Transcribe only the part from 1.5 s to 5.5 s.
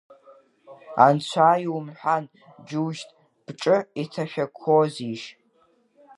иумҳәан, џьушьҭ, бҿы иҭашәақәозишь!